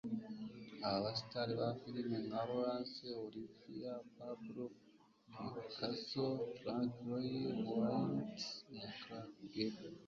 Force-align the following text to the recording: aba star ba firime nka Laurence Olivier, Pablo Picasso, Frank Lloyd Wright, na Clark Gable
aba 0.91 1.09
star 1.21 1.49
ba 1.59 1.67
firime 1.79 2.17
nka 2.25 2.41
Laurence 2.47 3.05
Olivier, 3.25 3.99
Pablo 4.17 4.63
Picasso, 5.55 6.25
Frank 6.57 6.91
Lloyd 7.05 7.45
Wright, 7.79 8.37
na 8.75 8.85
Clark 9.01 9.33
Gable 9.53 9.89